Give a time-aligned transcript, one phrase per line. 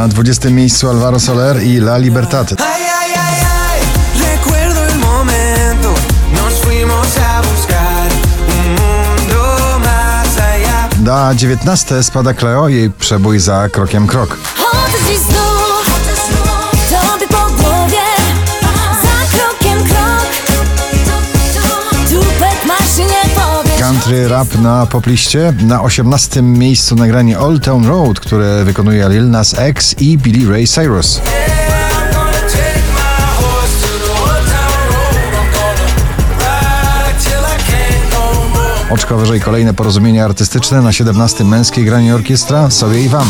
[0.00, 2.54] Na 20 miejscu Alvaro Soler i La Libertad.
[11.04, 14.49] Na 19 spada Cleo, jej przebój za krokiem krok.
[24.10, 25.52] Rap na popliście.
[25.62, 30.66] Na 18 miejscu nagranie Old Town Road, które wykonuje Lil Nas X i Billy Ray
[30.66, 31.20] Cyrus.
[38.90, 40.82] Oczko wyżej kolejne porozumienie artystyczne.
[40.82, 43.26] Na 17 męskie granie orkiestra sobie i wam.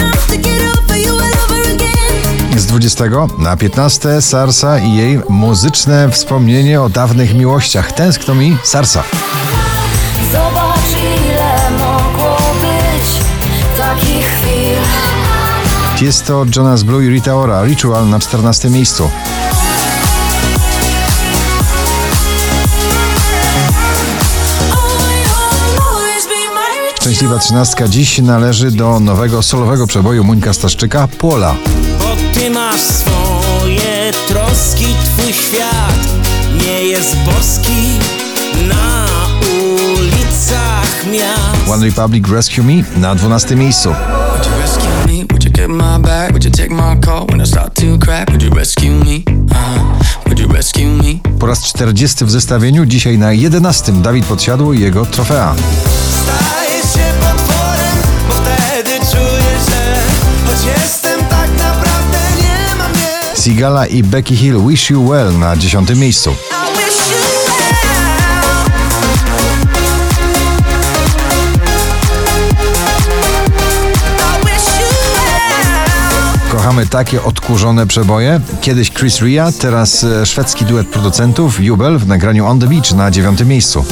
[0.00, 2.58] I'll stick it over you all over again.
[2.58, 7.92] Z 20 na 15 Sarsa i jej muzyczne wspomnienie o dawnych miłościach.
[7.92, 9.02] Tęskno mi Sarsa.
[10.32, 11.65] Zobacz ile
[16.00, 19.10] Jest to Jonas Blue i Rita Ora, Ritual na 14 miejscu.
[27.00, 31.54] Szczęśliwa trzynastka dziś należy do nowego solowego przeboju Muńka Staszczyka Pola.
[31.98, 36.00] Bo ty masz swoje troski, twój świat
[36.64, 37.98] nie jest boski
[38.68, 39.06] na
[39.40, 41.70] ulicach miast.
[41.70, 43.94] One Republic Rescue Me na 12 miejscu.
[45.68, 46.32] My back?
[46.32, 48.30] Would you take my call when I start to crack?
[48.30, 49.24] Would you rescue me?
[49.26, 50.22] Uh-huh.
[50.26, 51.20] Would you rescue me?
[51.38, 55.54] Po raz 40 w zestawieniu, dzisiaj na 11 Dawid Podsiadło i jego trofea.
[56.10, 57.96] Staję się potworem,
[58.28, 59.96] bo wtedy czuję, że
[60.46, 63.36] choć jestem tak naprawdę nie mam mnie.
[63.42, 66.34] Sigala i Becky Hill Wish You Well na 10 miejscu.
[76.66, 78.40] Kochamy takie odkurzone przeboje.
[78.60, 83.10] Kiedyś Chris Ria, teraz e, szwedzki duet producentów Jubel w nagraniu On The Beach na
[83.10, 83.84] 9 miejscu.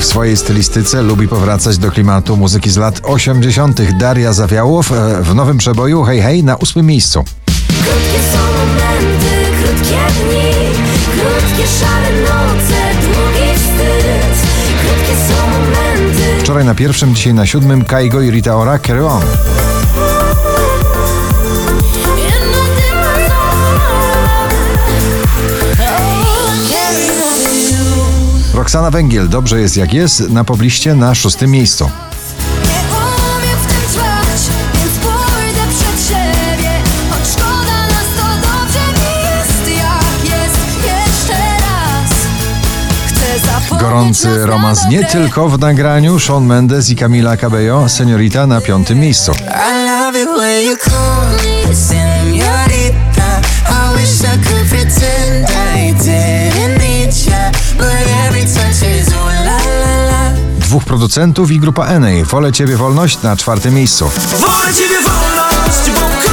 [0.00, 3.98] W swojej stylistyce lubi powracać do klimatu muzyki z lat 80.
[3.98, 7.24] Daria Zawiałow e, w nowym przeboju Hej Hej na 8 miejscu.
[16.52, 19.22] Wczoraj na pierwszym, dzisiaj na siódmym Kaigo i Rita Ora Carry On.
[28.54, 31.90] Roxana Węgiel, dobrze jest jak jest, na pobliście na szóstym miejscu.
[43.92, 49.32] Gorący romans nie tylko w nagraniu Shawn Mendes i Camila Cabello, Seniorita na piątym miejscu.
[49.32, 53.40] I love it when you call me señorita.
[53.68, 59.56] I wish I could pretend I didn't need ya, but every touch is ooh la
[59.86, 60.30] la la.
[60.60, 62.24] Dwóch producentów i grupa NA.
[62.24, 64.10] Wolę Ciebie Wolność na czwartym miejscu.
[64.40, 66.31] Wolę ciebie wolność, bo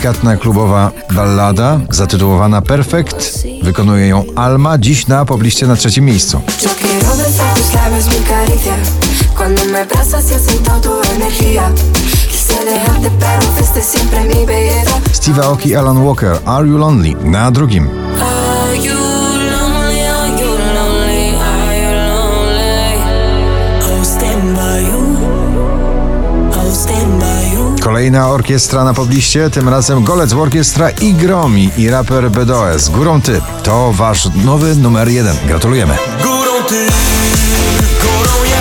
[0.00, 3.44] Delikatna klubowa ballada zatytułowana Perfect.
[3.62, 6.40] Wykonuje ją Alma, dziś na pobliście na trzecim miejscu.
[15.12, 18.09] Steve Aoki, Alan Walker, Are You Lonely na drugim.
[27.80, 32.88] Kolejna orkiestra na pobliście, tym razem Golec Orkiestra i Gromi i raper BDOS.
[32.88, 33.40] Górą Ty.
[33.62, 35.36] To wasz nowy numer jeden.
[35.46, 35.94] Gratulujemy.
[36.22, 36.86] Górą Ty,
[38.02, 38.59] górą ja.